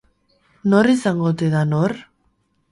[0.73, 1.97] Nor izango ote da nor?